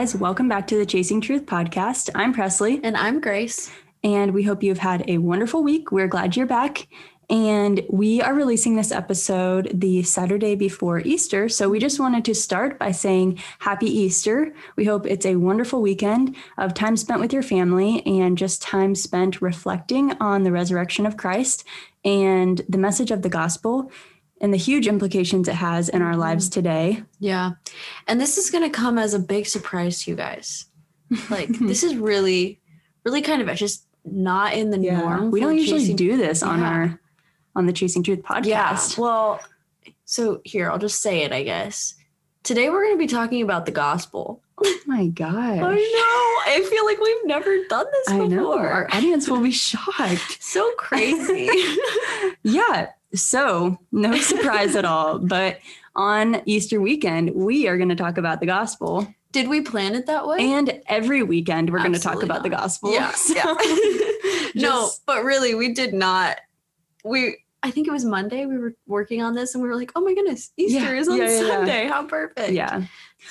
[0.00, 2.08] guys, welcome back to the Chasing Truth podcast.
[2.14, 2.80] I'm Presley.
[2.82, 3.70] And I'm Grace.
[4.02, 5.92] And we hope you've had a wonderful week.
[5.92, 6.88] We're glad you're back.
[7.28, 11.50] And we are releasing this episode the Saturday before Easter.
[11.50, 14.54] So we just wanted to start by saying Happy Easter.
[14.74, 18.94] We hope it's a wonderful weekend of time spent with your family and just time
[18.94, 21.62] spent reflecting on the resurrection of Christ
[22.06, 23.92] and the message of the gospel
[24.40, 26.54] and the huge implications it has in our lives mm-hmm.
[26.54, 27.02] today.
[27.18, 27.52] Yeah.
[28.06, 30.66] And this is going to come as a big surprise to you guys.
[31.28, 32.60] Like, this is really,
[33.04, 35.00] really kind of just not in the yeah.
[35.00, 35.30] norm.
[35.30, 36.68] We don't usually do this on yeah.
[36.68, 37.00] our
[37.56, 38.46] on the Chasing Truth podcast.
[38.46, 39.02] Yeah.
[39.02, 39.40] Well,
[40.04, 41.94] so here, I'll just say it, I guess.
[42.42, 44.42] Today we're going to be talking about the gospel.
[44.62, 45.58] Oh my god!
[45.58, 46.52] I know.
[46.52, 48.28] I feel like we've never done this before.
[48.28, 48.58] Know.
[48.58, 50.42] Our audience will be shocked.
[50.42, 51.48] so crazy.
[52.42, 52.88] yeah.
[53.14, 55.18] So, no surprise at all.
[55.18, 55.60] But
[55.94, 59.12] on Easter weekend, we are going to talk about the gospel.
[59.32, 60.38] Did we plan it that way?
[60.40, 62.42] And every weekend, we're going to talk about not.
[62.42, 62.92] the gospel.
[62.92, 63.12] Yeah.
[63.12, 64.50] So yeah.
[64.54, 66.38] no, but really, we did not
[67.04, 69.92] we I think it was Monday we were working on this and we were like,
[69.94, 71.86] oh my goodness, Easter yeah, is on yeah, yeah, Sunday.
[71.88, 72.52] How perfect.
[72.52, 72.80] Yeah.
[72.80, 72.86] So.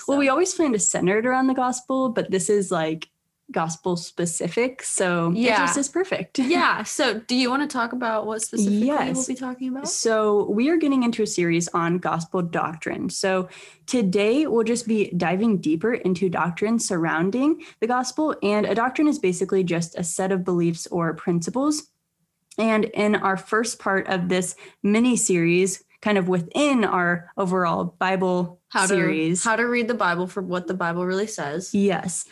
[0.08, 3.09] Well, we always plan to center it around the gospel, but this is like
[3.52, 4.83] gospel specific.
[4.83, 5.53] So yeah.
[5.53, 6.39] it just is perfect.
[6.50, 6.81] Yeah.
[6.83, 9.16] So do you want to talk about what specifically yes.
[9.16, 9.88] we'll be talking about?
[9.88, 13.09] So we are getting into a series on gospel doctrine.
[13.09, 13.50] So
[13.86, 18.36] today we'll just be diving deeper into doctrine surrounding the gospel.
[18.42, 21.89] And a doctrine is basically just a set of beliefs or principles
[22.59, 28.59] and in our first part of this mini series, kind of within our overall Bible
[28.67, 31.73] how series, to, how to read the Bible for what the Bible really says.
[31.73, 32.25] Yes.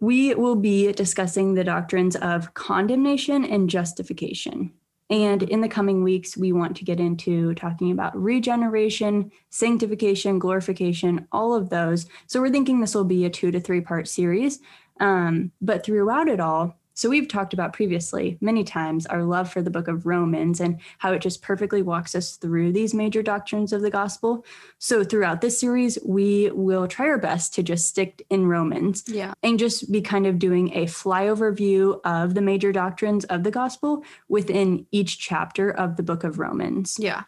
[0.00, 4.72] We will be discussing the doctrines of condemnation and justification.
[5.10, 11.26] And in the coming weeks, we want to get into talking about regeneration, sanctification, glorification,
[11.32, 12.06] all of those.
[12.28, 14.60] So we're thinking this will be a two to three part series.
[15.00, 19.62] Um, but throughout it all, so, we've talked about previously many times our love for
[19.62, 23.72] the book of Romans and how it just perfectly walks us through these major doctrines
[23.72, 24.44] of the gospel.
[24.76, 29.32] So, throughout this series, we will try our best to just stick in Romans yeah.
[29.42, 33.50] and just be kind of doing a flyover view of the major doctrines of the
[33.50, 36.98] gospel within each chapter of the book of Romans.
[37.00, 37.22] Yeah.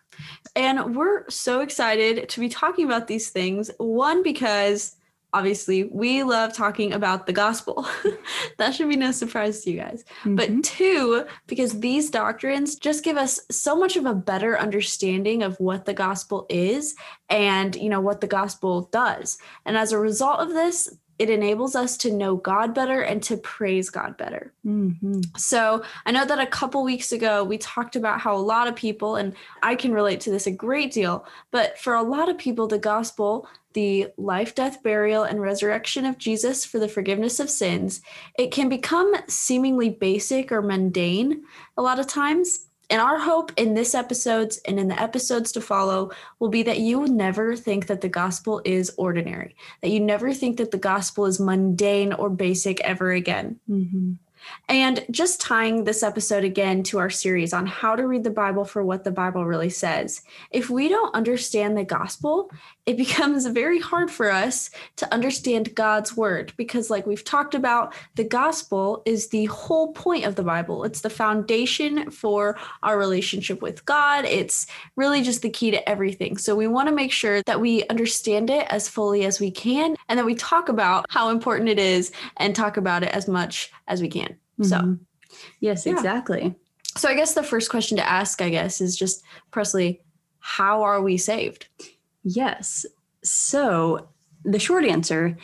[0.54, 3.70] And we're so excited to be talking about these things.
[3.78, 4.96] One, because
[5.32, 7.86] obviously we love talking about the gospel.
[8.58, 10.04] that should be no surprise to you guys.
[10.20, 10.36] Mm-hmm.
[10.36, 15.58] But two, because these doctrines just give us so much of a better understanding of
[15.58, 16.94] what the gospel is
[17.28, 19.38] and, you know, what the gospel does.
[19.64, 23.36] And as a result of this, it enables us to know God better and to
[23.36, 24.52] praise God better.
[24.66, 25.20] Mm-hmm.
[25.36, 28.74] So, I know that a couple weeks ago we talked about how a lot of
[28.74, 32.38] people, and I can relate to this a great deal, but for a lot of
[32.38, 37.50] people, the gospel the life, death, burial, and resurrection of Jesus for the forgiveness of
[37.50, 38.00] sins,
[38.38, 41.42] it can become seemingly basic or mundane
[41.76, 42.66] a lot of times.
[42.90, 46.10] And our hope in this episodes and in the episodes to follow
[46.40, 50.34] will be that you will never think that the gospel is ordinary, that you never
[50.34, 53.58] think that the gospel is mundane or basic ever again.
[53.68, 54.12] Mm-hmm.
[54.68, 58.64] And just tying this episode again to our series on how to read the Bible
[58.64, 60.22] for what the Bible really says.
[60.50, 62.50] If we don't understand the gospel,
[62.86, 67.94] it becomes very hard for us to understand God's word because, like we've talked about,
[68.14, 70.84] the gospel is the whole point of the Bible.
[70.84, 74.24] It's the foundation for our relationship with God.
[74.24, 74.66] It's
[74.96, 76.36] really just the key to everything.
[76.36, 79.96] So, we want to make sure that we understand it as fully as we can
[80.08, 83.70] and that we talk about how important it is and talk about it as much
[83.88, 84.31] as we can.
[84.62, 84.94] Mm-hmm.
[84.94, 85.92] So, yes, yeah.
[85.92, 86.54] exactly.
[86.96, 90.02] So, I guess the first question to ask, I guess, is just Presley,
[90.40, 91.68] how are we saved?
[92.22, 92.84] Yes.
[93.22, 94.08] So,
[94.44, 95.36] the short answer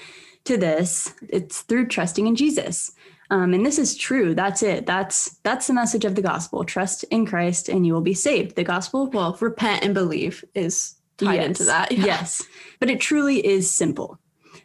[0.44, 2.92] to this, it's through trusting in Jesus.
[3.30, 4.34] Um, and this is true.
[4.34, 4.86] That's it.
[4.86, 6.64] That's that's the message of the gospel.
[6.64, 8.56] Trust in Christ, and you will be saved.
[8.56, 11.92] The gospel, well, repent and believe is tied yes, into that.
[11.92, 12.04] Yeah.
[12.06, 12.42] Yes,
[12.80, 14.18] but it truly is simple.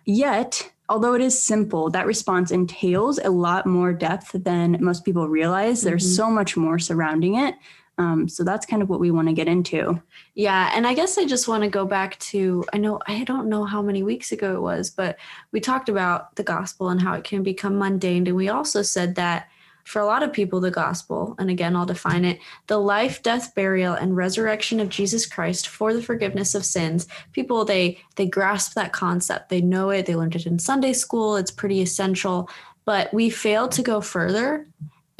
[0.06, 5.28] Yet, although it is simple, that response entails a lot more depth than most people
[5.28, 5.80] realize.
[5.80, 5.90] Mm-hmm.
[5.90, 7.56] There's so much more surrounding it.
[7.98, 10.00] Um, so that's kind of what we want to get into.
[10.36, 10.72] Yeah.
[10.76, 13.66] And I guess I just want to go back to I know, I don't know
[13.66, 15.18] how many weeks ago it was, but
[15.52, 18.28] we talked about the gospel and how it can become mundane.
[18.28, 19.48] And we also said that
[19.84, 23.54] for a lot of people, the gospel, and again, I'll define it the life, death,
[23.54, 27.08] burial, and resurrection of Jesus Christ for the forgiveness of sins.
[27.34, 29.50] People, they, they grasp that concept.
[29.50, 30.06] They know it.
[30.06, 31.36] They learned it in Sunday school.
[31.36, 32.50] It's pretty essential.
[32.86, 34.68] But we fail to go further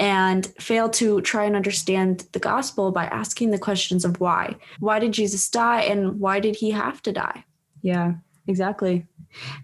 [0.00, 4.56] and fail to try and understand the gospel by asking the questions of why.
[4.80, 7.44] Why did Jesus die and why did he have to die?
[7.82, 8.14] Yeah,
[8.48, 9.06] exactly.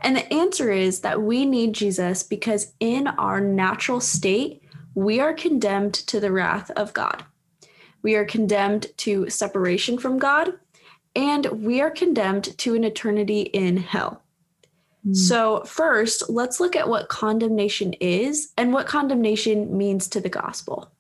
[0.01, 4.60] And the answer is that we need Jesus because in our natural state,
[4.95, 7.25] we are condemned to the wrath of God.
[8.03, 10.53] We are condemned to separation from God,
[11.15, 14.23] and we are condemned to an eternity in hell.
[15.07, 15.17] Mm.
[15.17, 20.91] So, first, let's look at what condemnation is and what condemnation means to the gospel.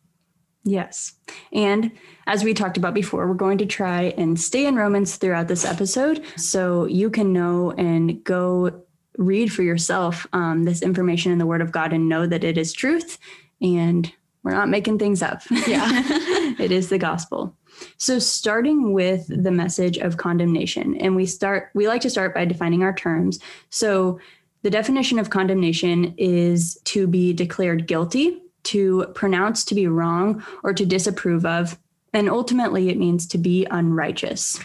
[0.62, 1.14] Yes.
[1.52, 1.92] And
[2.26, 5.64] as we talked about before, we're going to try and stay in Romans throughout this
[5.64, 8.82] episode so you can know and go
[9.16, 12.58] read for yourself um, this information in the Word of God and know that it
[12.58, 13.18] is truth
[13.60, 14.12] and
[14.42, 15.42] we're not making things up.
[15.50, 15.90] Yeah.
[16.58, 17.54] it is the gospel.
[17.98, 22.44] So starting with the message of condemnation and we start we like to start by
[22.44, 23.38] defining our terms.
[23.68, 24.18] So
[24.62, 30.74] the definition of condemnation is to be declared guilty, to pronounce to be wrong or
[30.74, 31.78] to disapprove of,
[32.12, 34.60] and ultimately it means to be unrighteous.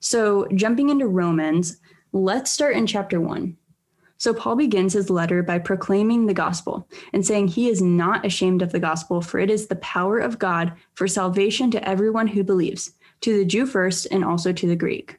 [0.00, 1.78] So jumping into Romans,
[2.12, 3.56] let's start in chapter 1.
[4.18, 8.62] So Paul begins his letter by proclaiming the gospel and saying he is not ashamed
[8.62, 12.42] of the gospel, for it is the power of God for salvation to everyone who
[12.42, 15.18] believes, to the Jew first and also to the Greek.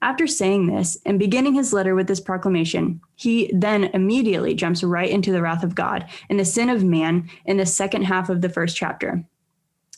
[0.00, 5.10] After saying this and beginning his letter with this proclamation, he then immediately jumps right
[5.10, 8.40] into the wrath of God and the sin of man in the second half of
[8.40, 9.24] the first chapter.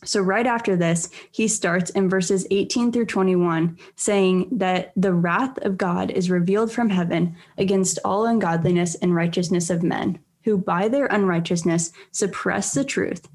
[0.05, 5.59] So, right after this, he starts in verses 18 through 21, saying that the wrath
[5.59, 10.89] of God is revealed from heaven against all ungodliness and righteousness of men, who by
[10.89, 13.29] their unrighteousness suppress the truth.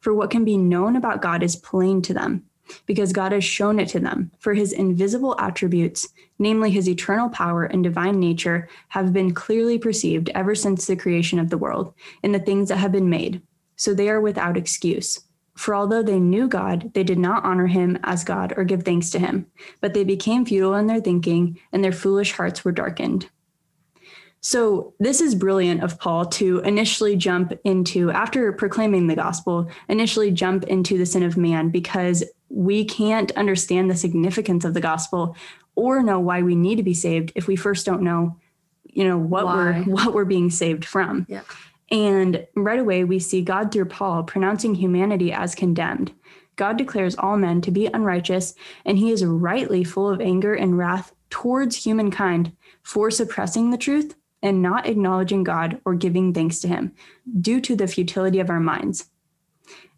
[0.00, 2.44] For what can be known about God is plain to them,
[2.86, 4.32] because God has shown it to them.
[4.40, 6.08] For his invisible attributes,
[6.40, 11.38] namely his eternal power and divine nature, have been clearly perceived ever since the creation
[11.38, 13.42] of the world in the things that have been made.
[13.76, 15.20] So they are without excuse.
[15.60, 19.10] For although they knew God, they did not honor him as God or give thanks
[19.10, 19.44] to him,
[19.82, 23.28] but they became futile in their thinking, and their foolish hearts were darkened.
[24.40, 30.30] So, this is brilliant of Paul to initially jump into, after proclaiming the gospel, initially
[30.30, 35.36] jump into the sin of man because we can't understand the significance of the gospel
[35.74, 38.34] or know why we need to be saved if we first don't know
[38.92, 39.54] you know what why?
[39.54, 41.42] we're what we're being saved from yeah.
[41.90, 46.12] And right away, we see God through Paul pronouncing humanity as condemned.
[46.56, 48.54] God declares all men to be unrighteous,
[48.84, 52.52] and he is rightly full of anger and wrath towards humankind
[52.82, 56.92] for suppressing the truth and not acknowledging God or giving thanks to him
[57.40, 59.10] due to the futility of our minds.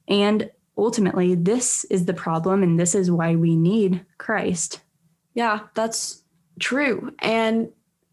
[0.08, 4.80] And ultimately, this is the problem, and this is why we need Christ.
[5.34, 6.22] Yeah, that's
[6.60, 7.12] true.
[7.18, 7.70] And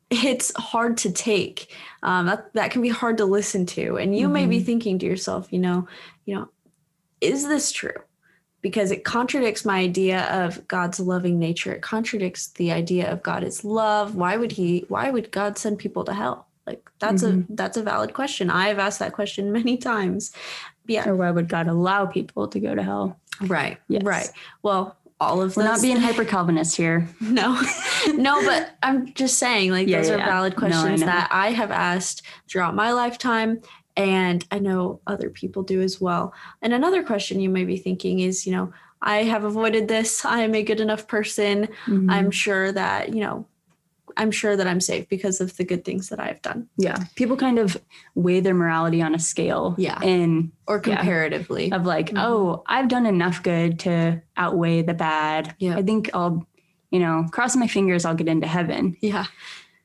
[0.10, 1.76] it's hard to take.
[2.02, 4.34] Um, that that can be hard to listen to, and you mm-hmm.
[4.34, 4.66] may be mm-hmm.
[4.66, 5.88] thinking to yourself, you know,
[6.26, 6.50] you know,
[7.22, 7.94] is this true?
[8.62, 11.72] Because it contradicts my idea of God's loving nature.
[11.72, 14.16] It contradicts the idea of God is love.
[14.16, 14.86] Why would He?
[14.88, 16.48] Why would God send people to hell?
[16.66, 17.52] Like that's mm-hmm.
[17.52, 18.50] a that's a valid question.
[18.50, 20.32] I've asked that question many times.
[20.88, 21.08] Yeah.
[21.08, 23.20] Or why would God allow people to go to hell?
[23.42, 23.78] Right.
[23.88, 24.04] Yes.
[24.04, 24.30] Right.
[24.64, 27.08] Well, all of We're not being hyper Calvinist here.
[27.22, 27.62] No,
[28.16, 31.30] no, but I'm just saying, like, yeah, those yeah, are valid questions no, I that
[31.32, 33.62] I have asked throughout my lifetime.
[33.96, 36.34] And I know other people do as well.
[36.62, 40.24] And another question you may be thinking is, you know, I have avoided this.
[40.24, 41.68] I am a good enough person.
[41.86, 42.10] Mm-hmm.
[42.10, 43.46] I'm sure that, you know,
[44.20, 46.68] I'm sure that I'm safe because of the good things that I've done.
[46.78, 47.06] Yeah.
[47.16, 47.82] People kind of
[48.16, 49.76] weigh their morality on a scale.
[49.78, 49.98] Yeah.
[50.02, 52.18] And or comparatively yeah, of like, mm-hmm.
[52.18, 55.56] oh, I've done enough good to outweigh the bad.
[55.58, 55.78] Yeah.
[55.78, 56.46] I think I'll,
[56.92, 58.98] you know, cross my fingers, I'll get into heaven.
[59.00, 59.26] Yeah.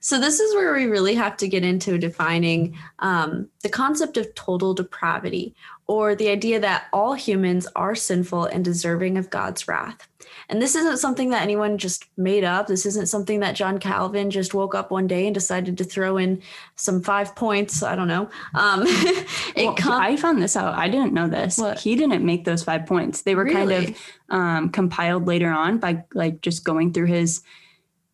[0.04, 4.34] So this is where we really have to get into defining um, the concept of
[4.34, 5.54] total depravity,
[5.87, 10.06] or the idea that all humans are sinful and deserving of God's wrath.
[10.50, 12.66] And this isn't something that anyone just made up.
[12.66, 16.18] This isn't something that John Calvin just woke up one day and decided to throw
[16.18, 16.42] in
[16.76, 17.82] some five points.
[17.82, 18.28] I don't know.
[18.52, 18.84] Um,
[19.56, 20.75] well, com- I found this out.
[20.75, 21.56] I didn't know this.
[21.56, 21.80] What?
[21.80, 23.23] He didn't make those five points.
[23.23, 23.54] They were really?
[23.54, 23.96] kind of
[24.28, 27.40] um, compiled later on by like just going through his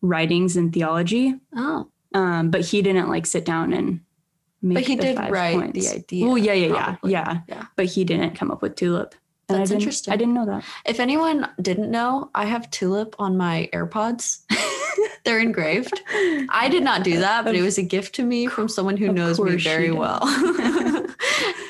[0.01, 1.35] writings and theology.
[1.55, 1.87] Oh.
[2.13, 4.01] Um, but he didn't like sit down and
[4.61, 5.89] make but he did write points.
[5.89, 6.27] the idea.
[6.27, 7.65] Oh yeah, yeah, yeah, yeah, yeah.
[7.75, 9.15] But he didn't come up with tulip.
[9.47, 10.13] And That's I interesting.
[10.13, 10.63] I didn't know that.
[10.85, 14.41] If anyone didn't know, I have tulip on my AirPods.
[15.23, 16.01] They're engraved.
[16.49, 19.11] I did not do that, but it was a gift to me from someone who
[19.11, 20.21] knows me very well.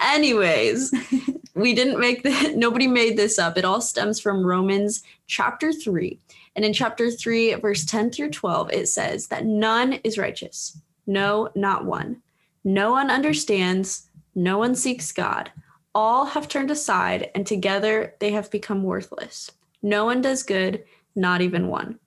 [0.04, 0.92] Anyways,
[1.56, 3.58] we didn't make the nobody made this up.
[3.58, 6.20] It all stems from Romans chapter 3.
[6.56, 10.78] And in chapter 3, verse 10 through 12, it says that none is righteous.
[11.08, 12.22] No, not one.
[12.64, 14.10] No one understands.
[14.36, 15.52] No one seeks God.
[15.94, 19.52] All have turned aside, and together they have become worthless.
[19.82, 20.84] No one does good,
[21.16, 22.00] not even one.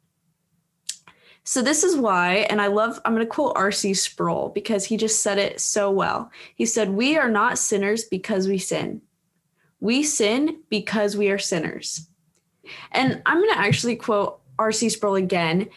[1.46, 3.92] So this is why, and I love, I'm going to quote R.C.
[3.92, 6.30] Sproul because he just said it so well.
[6.54, 9.02] He said, We are not sinners because we sin.
[9.84, 12.08] We sin because we are sinners.
[12.92, 14.88] And I'm going to actually quote R.C.
[14.88, 15.68] Sproul again.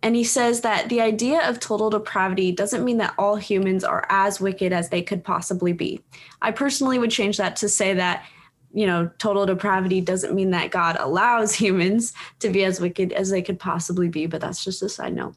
[0.00, 4.06] And he says that the idea of total depravity doesn't mean that all humans are
[4.10, 6.00] as wicked as they could possibly be.
[6.40, 8.24] I personally would change that to say that
[8.72, 13.28] you know, total depravity doesn't mean that God allows humans to be as wicked as
[13.30, 15.34] they could possibly be, but that's just a side note.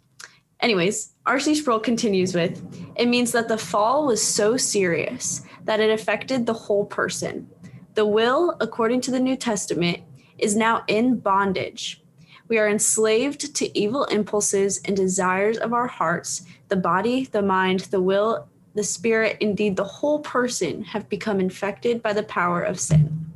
[0.59, 1.55] Anyways, R.C.
[1.55, 2.61] Sproul continues with
[2.95, 7.49] it means that the fall was so serious that it affected the whole person.
[7.93, 9.99] The will, according to the New Testament,
[10.37, 12.01] is now in bondage.
[12.47, 16.43] We are enslaved to evil impulses and desires of our hearts.
[16.67, 22.01] The body, the mind, the will, the spirit, indeed the whole person, have become infected
[22.01, 23.31] by the power of sin.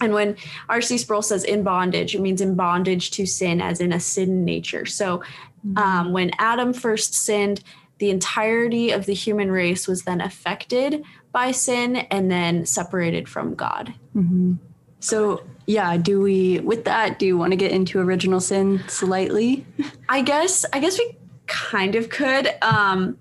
[0.00, 0.36] And when
[0.68, 0.98] R.C.
[0.98, 4.86] Sproul says in bondage, it means in bondage to sin, as in a sin nature.
[4.86, 5.18] So
[5.66, 5.78] mm-hmm.
[5.78, 7.62] um, when Adam first sinned,
[7.98, 11.02] the entirety of the human race was then affected
[11.38, 13.94] by sin and then separated from God.
[14.16, 14.54] Mm-hmm.
[14.98, 19.64] So, yeah, do we, with that, do you want to get into original sin slightly?
[20.08, 21.16] I guess, I guess we
[21.46, 22.52] kind of could.
[22.60, 23.18] Um,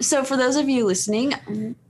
[0.00, 1.34] so, for those of you listening,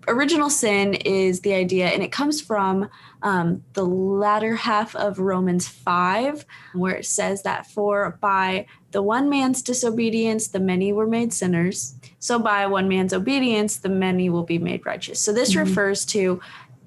[0.08, 2.90] original sin is the idea, and it comes from
[3.22, 9.30] um, the latter half of Romans 5, where it says that for by the one
[9.30, 11.94] man's disobedience, the many were made sinners.
[12.18, 15.20] So by one man's obedience, the many will be made righteous.
[15.20, 15.68] So this mm-hmm.
[15.68, 16.40] refers to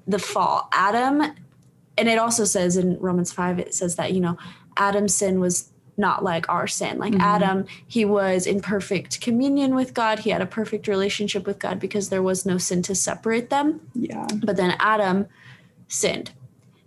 [0.06, 0.68] the fall.
[0.72, 1.22] Adam,
[1.96, 4.36] and it also says in Romans 5, it says that, you know,
[4.76, 6.98] Adam's sin was not like our sin.
[6.98, 7.22] Like mm-hmm.
[7.22, 10.20] Adam, he was in perfect communion with God.
[10.20, 13.80] He had a perfect relationship with God because there was no sin to separate them.
[13.94, 14.26] Yeah.
[14.42, 15.26] But then Adam
[15.88, 16.32] sinned.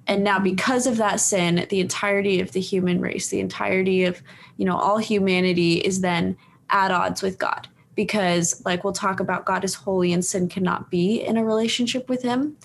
[0.08, 4.22] And now because of that sin, the entirety of the human race, the entirety of,
[4.58, 6.38] you know, all humanity is then
[6.70, 7.68] at odds with God.
[7.96, 12.08] Because like we'll talk about God is holy and sin cannot be in a relationship
[12.08, 12.56] with him.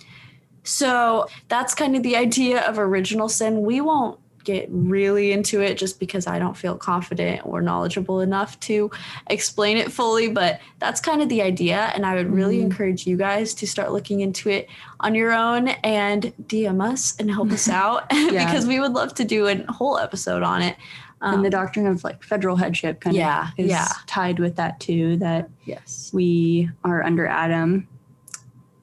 [0.62, 3.62] So that's kind of the idea of original sin.
[3.62, 8.58] We won't get really into it just because I don't feel confident or knowledgeable enough
[8.60, 8.90] to
[9.28, 10.28] explain it fully.
[10.28, 11.92] But that's kind of the idea.
[11.94, 12.70] And I would really mm-hmm.
[12.70, 14.68] encourage you guys to start looking into it
[15.00, 19.24] on your own and DM us and help us out because we would love to
[19.24, 20.76] do a whole episode on it.
[21.20, 23.86] Um, and the um, doctrine of like federal headship kind yeah, of is yeah.
[24.06, 27.86] tied with that too, that yes, we are under Adam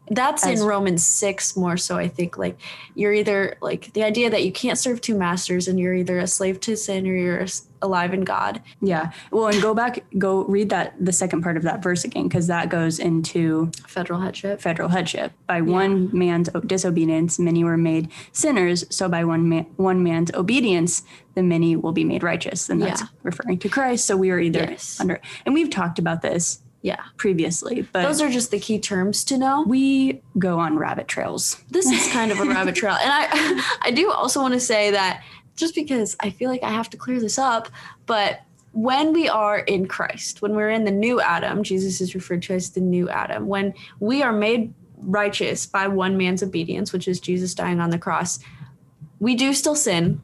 [0.09, 2.57] that's As, in Romans 6 more so I think like
[2.95, 6.27] you're either like the idea that you can't serve two masters and you're either a
[6.27, 7.45] slave to sin or you're
[7.81, 8.61] alive in God.
[8.81, 9.11] Yeah.
[9.31, 12.47] Well, and go back go read that the second part of that verse again cuz
[12.47, 14.61] that goes into federal headship.
[14.61, 15.31] Federal headship.
[15.47, 15.63] By yeah.
[15.63, 21.03] one man's disobedience many were made sinners, so by one man, one man's obedience
[21.35, 22.69] the many will be made righteous.
[22.69, 23.07] And that's yeah.
[23.23, 24.05] referring to Christ.
[24.05, 24.99] So we are either yes.
[24.99, 29.23] under and we've talked about this yeah previously but those are just the key terms
[29.25, 29.63] to know.
[29.63, 31.61] We go on rabbit trails.
[31.69, 34.91] This is kind of a rabbit trail and i i do also want to say
[34.91, 35.23] that
[35.55, 37.69] just because i feel like i have to clear this up
[38.05, 42.41] but when we are in christ when we're in the new adam jesus is referred
[42.41, 47.07] to as the new adam when we are made righteous by one man's obedience which
[47.07, 48.39] is jesus dying on the cross
[49.19, 50.21] we do still sin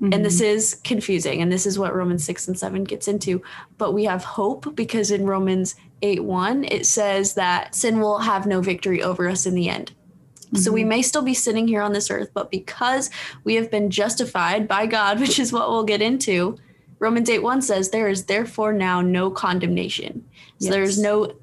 [0.00, 0.12] Mm-hmm.
[0.12, 0.56] And this mm-hmm.
[0.56, 1.42] is confusing.
[1.42, 3.42] And this is what Romans 6 and 7 gets into.
[3.78, 8.46] But we have hope because in Romans 8 1, it says that sin will have
[8.46, 9.92] no victory over us in the end.
[10.40, 10.56] Mm-hmm.
[10.58, 10.88] So we mm-hmm.
[10.88, 13.10] may still be sitting here on this earth, but because
[13.44, 16.58] we have been justified by God, which is what we'll get into,
[17.00, 20.24] Romans 8 1 says, There is therefore now no condemnation.
[20.60, 20.74] So yes.
[20.74, 21.34] there's no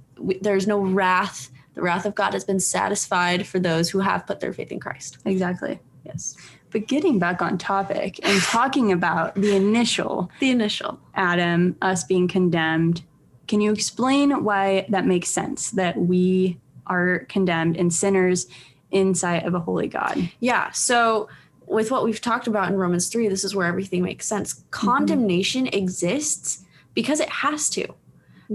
[0.42, 1.50] there's no wrath.
[1.74, 4.80] The wrath of God has been satisfied for those who have put their faith in
[4.80, 5.18] Christ.
[5.26, 5.80] Exactly.
[6.06, 6.38] Yes.
[6.72, 12.28] But getting back on topic and talking about the initial, the initial Adam, us being
[12.28, 13.02] condemned,
[13.48, 18.48] can you explain why that makes sense that we are condemned and sinners
[18.92, 20.30] in sight of a holy God?
[20.40, 20.72] Yeah.
[20.72, 21.30] So,
[21.68, 24.54] with what we've talked about in Romans 3, this is where everything makes sense.
[24.54, 24.70] Mm-hmm.
[24.72, 25.78] Condemnation mm-hmm.
[25.78, 27.88] exists because it has to.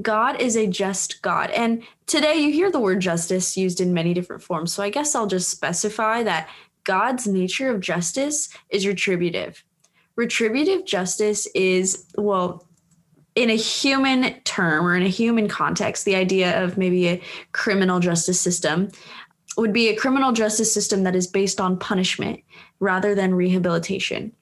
[0.01, 1.51] God is a just God.
[1.51, 4.73] And today you hear the word justice used in many different forms.
[4.73, 6.49] So I guess I'll just specify that
[6.91, 9.63] God's nature of justice is retributive.
[10.17, 12.67] Retributive justice is, well,
[13.37, 18.01] in a human term or in a human context, the idea of maybe a criminal
[18.01, 18.91] justice system
[19.57, 22.41] would be a criminal justice system that is based on punishment
[22.81, 24.33] rather than rehabilitation.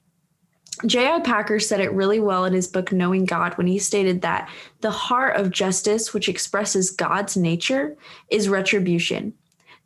[0.87, 1.21] J.I.
[1.21, 4.49] Packer said it really well in his book Knowing God when he stated that
[4.81, 7.95] the heart of justice, which expresses God's nature,
[8.31, 9.35] is retribution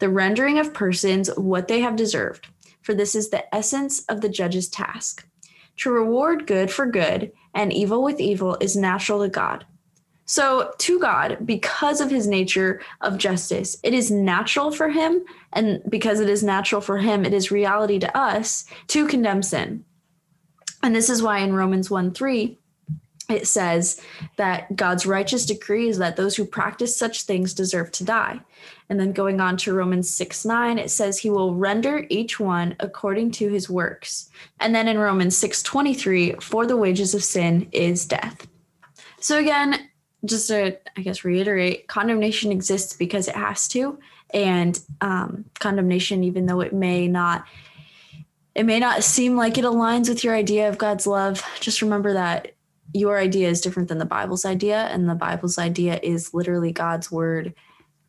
[0.02, 2.49] the rendering of persons what they have deserved,
[2.83, 5.27] for this is the essence of the judge's task.
[5.79, 9.65] To reward good for good and evil with evil is natural to God.
[10.25, 15.83] So, to God, because of his nature of justice, it is natural for him, and
[15.89, 19.85] because it is natural for him, it is reality to us to condemn sin.
[20.83, 22.59] And this is why in Romans 1 3,
[23.33, 24.01] it says
[24.37, 28.41] that God's righteous decree is that those who practice such things deserve to die.
[28.89, 32.77] And then going on to Romans 6 9, it says he will render each one
[32.79, 34.29] according to his works.
[34.61, 38.47] And then in Romans 6 23, for the wages of sin is death.
[39.19, 39.89] So again,
[40.25, 43.99] just to, I guess, reiterate, condemnation exists because it has to.
[44.35, 47.47] And um, condemnation, even though it may not
[48.55, 51.43] it may not seem like it aligns with your idea of God's love.
[51.61, 52.53] Just remember that
[52.93, 57.11] your idea is different than the Bible's idea, and the Bible's idea is literally God's
[57.11, 57.55] word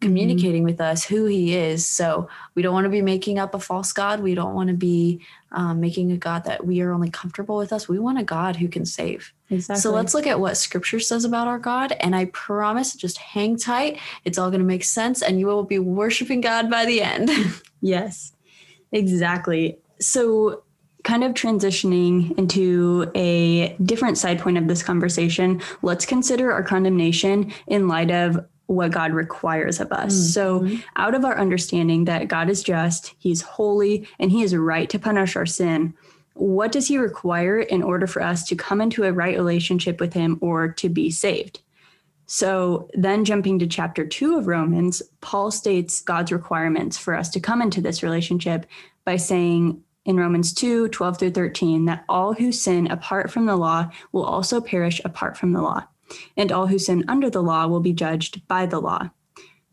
[0.04, 0.72] communicating mm-hmm.
[0.72, 1.88] with us who He is.
[1.88, 4.20] So we don't want to be making up a false God.
[4.20, 5.22] We don't want to be
[5.52, 7.88] um, making a God that we are only comfortable with us.
[7.88, 9.34] We want a God who can save.
[9.50, 9.82] Exactly.
[9.82, 13.58] So let's look at what Scripture says about our God, and I promise, just hang
[13.58, 14.00] tight.
[14.25, 17.32] It's all going to make sense, and you will be worshiping God by the end.
[17.82, 18.34] yes,
[18.92, 19.78] exactly.
[20.00, 20.63] So
[21.03, 27.51] kind of transitioning into a different side point of this conversation, let's consider our condemnation
[27.67, 30.13] in light of what God requires of us.
[30.13, 30.75] Mm-hmm.
[30.75, 34.89] So, out of our understanding that God is just, He's holy, and He is right
[34.89, 35.93] to punish our sin,
[36.33, 40.13] what does He require in order for us to come into a right relationship with
[40.13, 41.60] Him or to be saved?
[42.25, 47.41] So, then jumping to chapter two of Romans, Paul states God's requirements for us to
[47.41, 48.65] come into this relationship
[49.03, 53.55] by saying, in Romans 2 12 through 13 that all who sin apart from the
[53.55, 55.83] law will also perish apart from the law,
[56.38, 59.10] and all who sin under the law will be judged by the law.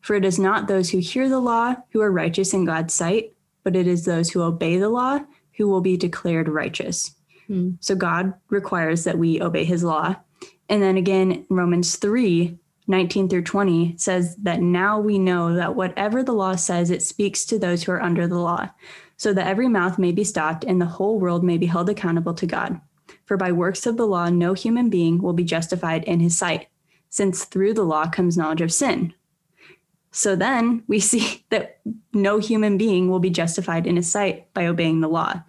[0.00, 3.32] For it is not those who hear the law who are righteous in God's sight,
[3.64, 5.20] but it is those who obey the law
[5.56, 7.14] who will be declared righteous.
[7.46, 7.72] Hmm.
[7.80, 10.16] So God requires that we obey his law.
[10.68, 12.56] And then again, Romans 3
[12.90, 17.44] 19 through 20 says that now we know that whatever the law says, it speaks
[17.46, 18.68] to those who are under the law
[19.16, 22.34] so that every mouth may be stopped and the whole world may be held accountable
[22.34, 22.80] to God.
[23.26, 26.66] For by works of the law, no human being will be justified in his sight,
[27.10, 29.14] since through the law comes knowledge of sin.
[30.10, 31.78] So then we see that
[32.12, 35.42] no human being will be justified in his sight by obeying the law.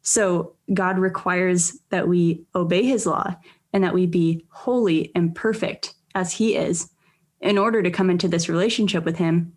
[0.00, 3.36] So God requires that we obey his law
[3.74, 6.90] and that we be holy and perfect as he is
[7.40, 9.52] in order to come into this relationship with him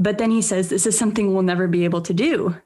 [0.00, 2.56] but then he says this is something we'll never be able to do.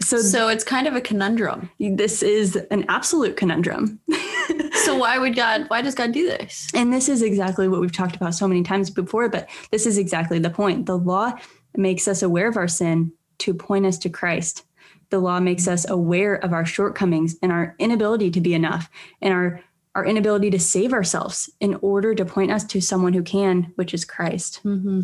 [0.00, 1.68] So, so it's kind of a conundrum.
[1.80, 3.98] This is an absolute conundrum.
[4.84, 6.68] so why would God why does God do this?
[6.72, 9.98] And this is exactly what we've talked about so many times before, but this is
[9.98, 10.86] exactly the point.
[10.86, 11.32] The law
[11.76, 14.64] makes us aware of our sin to point us to Christ.
[15.10, 18.88] The law makes us aware of our shortcomings and our inability to be enough
[19.20, 19.60] and our
[19.98, 23.92] our inability to save ourselves in order to point us to someone who can, which
[23.92, 24.60] is Christ.
[24.64, 25.00] Mm-hmm.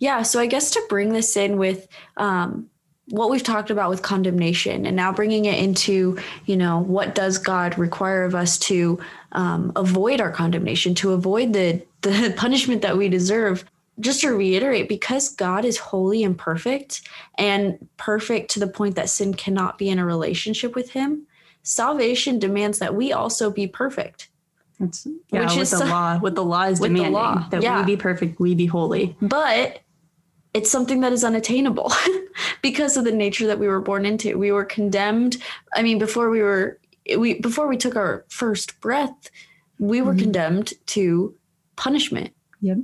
[0.00, 0.20] Yeah.
[0.20, 2.68] So I guess to bring this in with um,
[3.08, 7.38] what we've talked about with condemnation and now bringing it into, you know, what does
[7.38, 8.98] God require of us to
[9.32, 13.64] um, avoid our condemnation, to avoid the, the punishment that we deserve?
[13.98, 19.08] Just to reiterate, because God is holy and perfect and perfect to the point that
[19.08, 21.26] sin cannot be in a relationship with him,
[21.62, 24.28] salvation demands that we also be perfect.
[24.78, 26.18] That's yeah, Which is the law.
[26.18, 27.46] What the law is demanding law.
[27.50, 27.80] that yeah.
[27.80, 29.16] we be perfect, we be holy.
[29.22, 29.80] But
[30.52, 31.92] it's something that is unattainable
[32.62, 34.38] because of the nature that we were born into.
[34.38, 35.36] We were condemned.
[35.74, 36.78] I mean, before we were
[37.16, 39.30] we before we took our first breath,
[39.78, 40.22] we were mm-hmm.
[40.22, 41.34] condemned to
[41.76, 42.32] punishment.
[42.60, 42.78] Yep.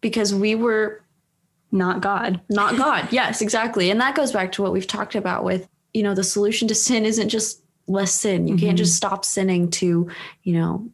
[0.00, 1.02] Because we were
[1.72, 2.40] not God.
[2.48, 3.08] Not God.
[3.12, 3.90] yes, exactly.
[3.90, 6.74] And that goes back to what we've talked about with, you know, the solution to
[6.74, 8.46] sin isn't just less sin.
[8.46, 8.66] You mm-hmm.
[8.66, 10.08] can't just stop sinning to,
[10.44, 10.88] you know,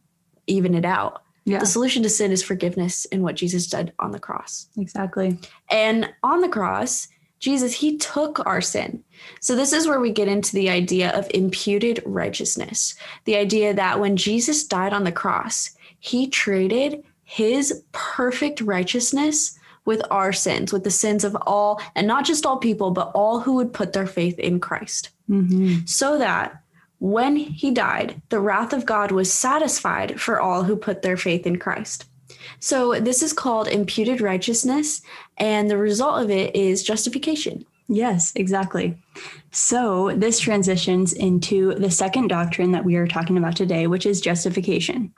[0.47, 1.23] even it out.
[1.45, 1.59] Yeah.
[1.59, 4.67] The solution to sin is forgiveness in what Jesus did on the cross.
[4.77, 5.37] Exactly.
[5.69, 7.07] And on the cross,
[7.39, 9.03] Jesus, he took our sin.
[9.39, 12.95] So, this is where we get into the idea of imputed righteousness.
[13.25, 20.01] The idea that when Jesus died on the cross, he traded his perfect righteousness with
[20.09, 23.53] our sins, with the sins of all, and not just all people, but all who
[23.53, 25.11] would put their faith in Christ.
[25.29, 25.85] Mm-hmm.
[25.85, 26.61] So that
[26.99, 31.45] when he died, the wrath of God was satisfied for all who put their faith
[31.45, 32.05] in Christ.
[32.59, 35.01] So, this is called imputed righteousness,
[35.37, 37.65] and the result of it is justification.
[37.87, 38.97] Yes, exactly.
[39.51, 44.21] So, this transitions into the second doctrine that we are talking about today, which is
[44.21, 45.13] justification.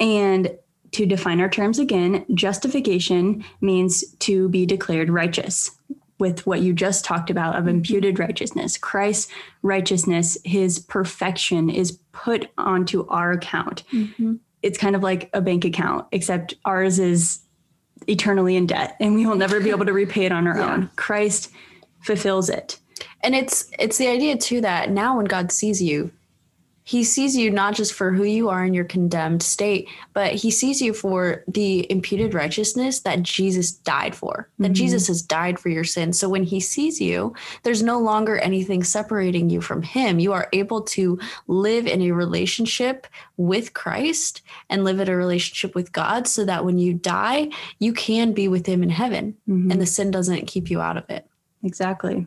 [0.00, 0.50] And
[0.92, 5.77] to define our terms again, justification means to be declared righteous
[6.18, 8.76] with what you just talked about of imputed righteousness.
[8.76, 9.30] Christ's
[9.62, 13.84] righteousness, his perfection is put onto our account.
[13.92, 14.36] Mm-hmm.
[14.62, 17.40] It's kind of like a bank account, except ours is
[18.06, 20.74] eternally in debt and we will never be able to repay it on our yeah.
[20.74, 20.90] own.
[20.96, 21.50] Christ
[22.00, 22.78] fulfills it.
[23.22, 26.10] And it's it's the idea too that now when God sees you,
[26.88, 30.50] he sees you not just for who you are in your condemned state, but he
[30.50, 34.72] sees you for the imputed righteousness that Jesus died for, that mm-hmm.
[34.72, 36.18] Jesus has died for your sins.
[36.18, 40.18] So when he sees you, there's no longer anything separating you from him.
[40.18, 45.74] You are able to live in a relationship with Christ and live in a relationship
[45.74, 49.70] with God so that when you die, you can be with him in heaven mm-hmm.
[49.70, 51.26] and the sin doesn't keep you out of it.
[51.62, 52.26] Exactly.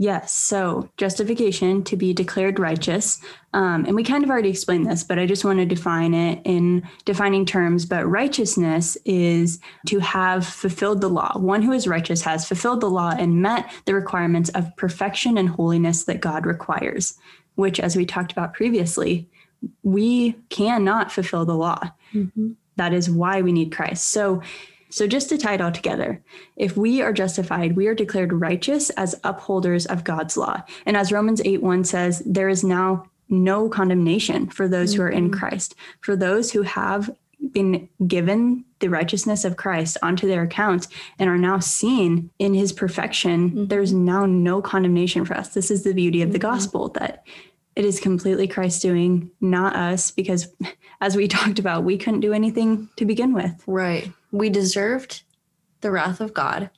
[0.00, 0.32] Yes.
[0.32, 3.20] So justification to be declared righteous.
[3.52, 6.40] Um, and we kind of already explained this, but I just want to define it
[6.44, 7.84] in defining terms.
[7.84, 9.58] But righteousness is
[9.88, 11.36] to have fulfilled the law.
[11.36, 15.48] One who is righteous has fulfilled the law and met the requirements of perfection and
[15.48, 17.18] holiness that God requires,
[17.56, 19.28] which, as we talked about previously,
[19.82, 21.90] we cannot fulfill the law.
[22.14, 22.52] Mm-hmm.
[22.76, 24.12] That is why we need Christ.
[24.12, 24.42] So
[24.90, 26.22] so, just to tie it all together,
[26.56, 30.62] if we are justified, we are declared righteous as upholders of God's law.
[30.86, 35.02] And as Romans 8 1 says, there is now no condemnation for those mm-hmm.
[35.02, 35.38] who are in mm-hmm.
[35.38, 35.74] Christ.
[36.00, 37.10] For those who have
[37.52, 42.72] been given the righteousness of Christ onto their accounts and are now seen in his
[42.72, 43.66] perfection, mm-hmm.
[43.66, 45.48] there's now no condemnation for us.
[45.48, 46.50] This is the beauty of the mm-hmm.
[46.50, 47.24] gospel that
[47.76, 50.48] it is completely Christ doing, not us, because
[51.00, 53.62] as we talked about, we couldn't do anything to begin with.
[53.66, 54.10] Right.
[54.30, 55.22] We deserved
[55.80, 56.70] the wrath of God.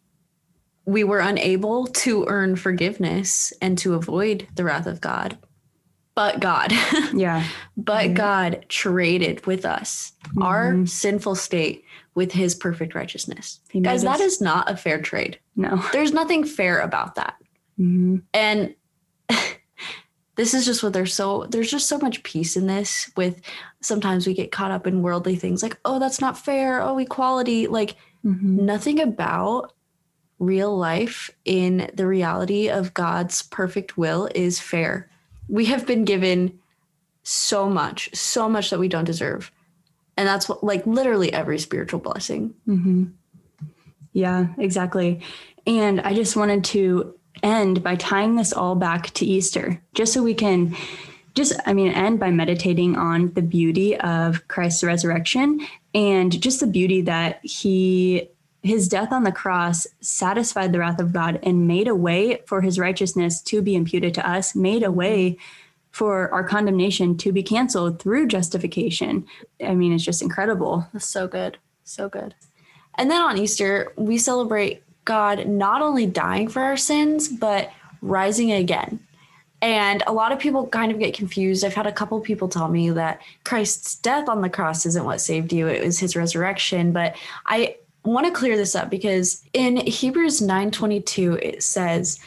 [0.84, 5.38] We were unable to earn forgiveness and to avoid the wrath of God.
[6.14, 6.72] But God.
[7.14, 7.44] Yeah.
[7.76, 8.14] but mm-hmm.
[8.14, 10.42] God traded with us mm-hmm.
[10.42, 11.84] our sinful state
[12.14, 13.60] with his perfect righteousness.
[13.80, 15.38] Guys, that is not a fair trade.
[15.56, 15.82] No.
[15.92, 17.34] There's nothing fair about that.
[17.78, 18.16] Mm-hmm.
[18.34, 18.74] And
[20.40, 23.40] this is just what there's so there's just so much peace in this with
[23.82, 27.66] sometimes we get caught up in worldly things like oh that's not fair oh equality
[27.66, 28.64] like mm-hmm.
[28.64, 29.72] nothing about
[30.40, 35.08] real life in the reality of God's perfect will is fair.
[35.48, 36.58] We have been given
[37.22, 39.52] so much, so much that we don't deserve.
[40.16, 42.54] And that's what, like, literally every spiritual blessing.
[42.66, 43.04] Mm-hmm.
[44.12, 45.20] Yeah, exactly.
[45.66, 50.22] And I just wanted to end by tying this all back to Easter, just so
[50.22, 50.76] we can
[51.34, 55.60] just, I mean, end by meditating on the beauty of Christ's resurrection
[55.94, 58.28] and just the beauty that he,
[58.62, 62.60] his death on the cross satisfied the wrath of God and made a way for
[62.60, 65.38] his righteousness to be imputed to us, made a way
[65.90, 69.26] for our condemnation to be canceled through justification.
[69.64, 70.86] I mean, it's just incredible.
[70.92, 71.58] That's so good.
[71.84, 72.34] So good.
[72.96, 78.52] And then on Easter, we celebrate God not only dying for our sins, but rising
[78.52, 79.00] again.
[79.60, 81.64] And a lot of people kind of get confused.
[81.64, 85.20] I've had a couple people tell me that Christ's death on the cross isn't what
[85.20, 86.92] saved you, it was his resurrection.
[86.92, 92.20] But I want to clear this up because in Hebrews 9:22 it says,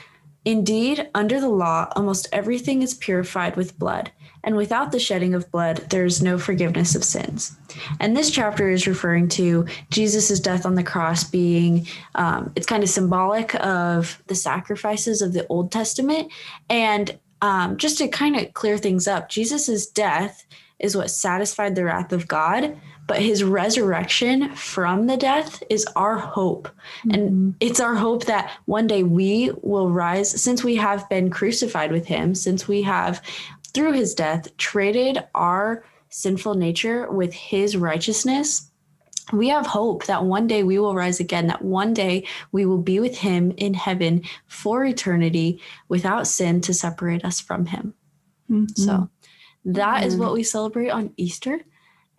[0.43, 4.11] "Indeed, under the law, almost everything is purified with blood,
[4.43, 7.55] and without the shedding of blood, there is no forgiveness of sins.
[7.99, 12.83] And this chapter is referring to Jesus' death on the cross being, um, it's kind
[12.83, 16.31] of symbolic of the sacrifices of the Old Testament.
[16.69, 20.45] And um, just to kind of clear things up, Jesus' death
[20.79, 22.77] is what satisfied the wrath of God,
[23.07, 26.67] but his resurrection from the death is our hope.
[27.05, 27.11] Mm-hmm.
[27.11, 31.91] And it's our hope that one day we will rise, since we have been crucified
[31.91, 33.21] with him, since we have
[33.73, 38.69] through his death, traded our sinful nature with his righteousness,
[39.31, 42.81] we have hope that one day we will rise again, that one day we will
[42.81, 47.93] be with him in heaven for eternity without sin to separate us from him.
[48.51, 48.73] Mm-hmm.
[48.75, 49.09] So
[49.65, 50.07] that mm-hmm.
[50.07, 51.61] is what we celebrate on Easter.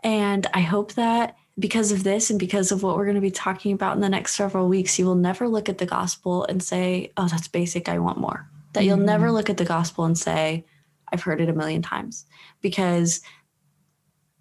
[0.02, 3.30] And I hope that because of this and because of what we're going to be
[3.30, 6.62] talking about in the next several weeks, you will never look at the gospel and
[6.62, 7.88] say, oh, that's basic.
[7.88, 8.48] I want more.
[8.72, 8.88] That mm-hmm.
[8.88, 10.64] you'll never look at the gospel and say,
[11.12, 12.26] I've heard it a million times
[12.60, 13.20] because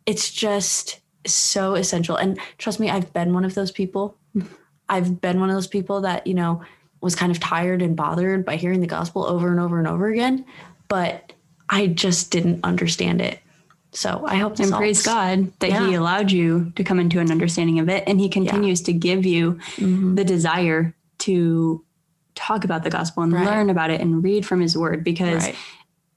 [0.06, 2.15] it's just so essential.
[2.15, 4.17] And trust me, I've been one of those people.
[4.89, 6.62] I've been one of those people that, you know,
[7.02, 10.08] was kind of tired and bothered by hearing the gospel over and over and over
[10.08, 10.45] again,
[10.88, 11.34] but
[11.69, 13.39] I just didn't understand it.
[13.91, 14.78] So I hope and helps.
[14.78, 15.88] praise God that yeah.
[15.88, 18.86] He allowed you to come into an understanding of it, and He continues yeah.
[18.86, 20.15] to give you mm-hmm.
[20.15, 21.84] the desire to
[22.34, 23.45] talk about the gospel and right.
[23.45, 25.56] learn about it and read from His Word because right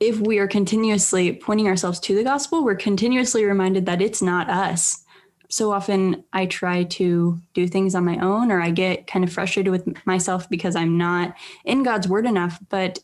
[0.00, 4.50] if we are continuously pointing ourselves to the gospel, we're continuously reminded that it's not
[4.50, 5.04] us.
[5.48, 9.32] so often I try to do things on my own or I get kind of
[9.32, 12.98] frustrated with myself because I'm not in God's word enough, but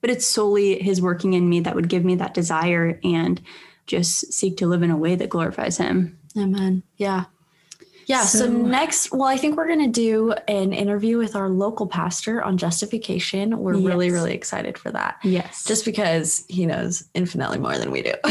[0.00, 3.40] but it's solely his working in me that would give me that desire and
[3.86, 6.18] just seek to live in a way that glorifies him.
[6.36, 6.82] Amen.
[6.96, 7.24] Yeah.
[8.06, 8.22] Yeah.
[8.22, 11.88] So, so, next, well, I think we're going to do an interview with our local
[11.88, 13.58] pastor on justification.
[13.58, 13.84] We're yes.
[13.84, 15.16] really, really excited for that.
[15.24, 15.64] Yes.
[15.64, 18.14] Just because he knows infinitely more than we do.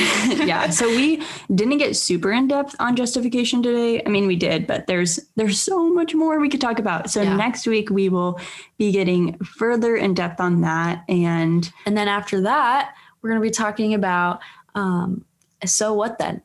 [0.45, 0.69] yeah.
[0.69, 1.21] So we
[1.53, 4.01] didn't get super in depth on justification today.
[4.05, 7.09] I mean, we did, but there's there's so much more we could talk about.
[7.09, 7.35] So yeah.
[7.35, 8.39] next week we will
[8.77, 13.45] be getting further in depth on that, and and then after that, we're going to
[13.45, 14.39] be talking about
[14.73, 15.25] um,
[15.65, 16.41] so what then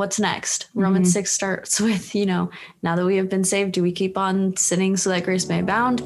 [0.00, 0.68] what's next?
[0.70, 0.80] Mm-hmm.
[0.80, 2.50] Romans 6 starts with, you know,
[2.82, 5.60] now that we have been saved, do we keep on sinning so that grace may
[5.60, 6.02] abound?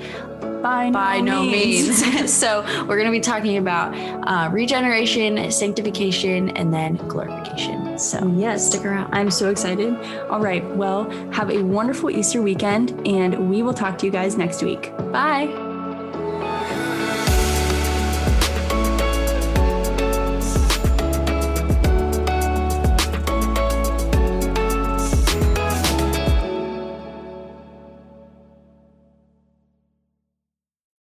[0.63, 2.03] By, By no, no means.
[2.03, 2.33] means.
[2.43, 3.95] so we're going to be talking about
[4.27, 7.99] uh, regeneration, sanctification, and then glorification.
[7.99, 9.15] So yes, stick around.
[9.15, 9.95] I'm so excited.
[10.31, 10.65] All right.
[10.75, 14.91] Well, have a wonderful Easter weekend, and we will talk to you guys next week.
[15.13, 15.74] Bye.